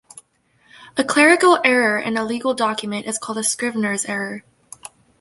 [0.97, 4.43] A clerical error in a legal document is called a scrivener's error.